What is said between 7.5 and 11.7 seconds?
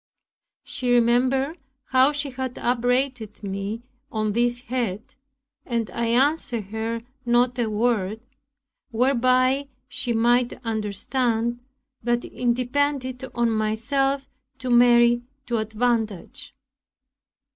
a word, whereby she might understand